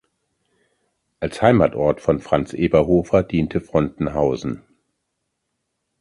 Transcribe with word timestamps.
Als 1.19 1.43
Heimatort 1.43 2.01
von 2.01 2.19
Franz 2.21 2.53
Eberhofer 2.53 3.21
diente 3.21 3.61
Frontenhausen. 3.61 4.63